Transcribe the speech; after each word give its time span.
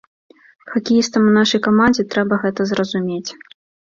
Хакеістам 0.71 1.27
у 1.31 1.33
нашай 1.35 1.61
камандзе 1.67 2.05
трэба 2.15 2.39
гэта 2.45 2.61
зразумець. 2.71 3.31